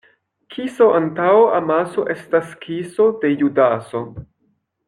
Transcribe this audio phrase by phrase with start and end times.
[0.53, 4.07] Kiso antaŭ amaso estas kiso de Judaso.